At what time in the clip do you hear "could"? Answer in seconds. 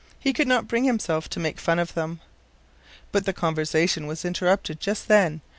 0.33-0.47